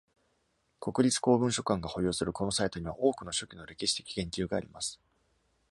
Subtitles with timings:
[0.79, 4.99] 国立公文書館が保有するこのサイトには、多くの初期の歴史的言及があります。